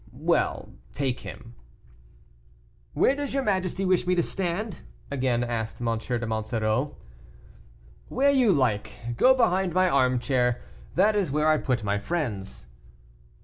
"Well, 0.13 0.73
take 0.93 1.19
him." 1.19 1.53
"Where 2.95 3.15
does 3.15 3.35
your 3.35 3.43
majesty 3.43 3.85
wish 3.85 4.07
me 4.07 4.15
to 4.15 4.23
stand?" 4.23 4.81
again 5.11 5.43
asked 5.43 5.79
M. 5.79 5.95
de 5.99 6.25
Monsoreau. 6.25 6.97
"Where 8.07 8.31
you 8.31 8.51
like; 8.51 9.15
go 9.15 9.35
behind 9.35 9.73
my 9.73 9.87
armchair, 9.87 10.63
that 10.95 11.15
is 11.15 11.29
where 11.31 11.47
I 11.49 11.59
put 11.59 11.83
my 11.83 11.99
friends." 11.99 12.65